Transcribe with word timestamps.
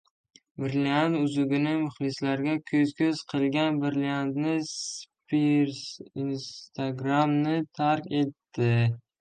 Brilliant 0.61 1.17
uzugini 1.25 1.73
muxlislariga 1.81 2.55
ko‘z-ko‘z 2.71 3.21
qilgan 3.35 3.77
Britni 3.85 4.55
Spirs 4.71 5.85
"Instagram"ni 6.25 7.57
tark 7.83 8.13
etdi 8.25 8.75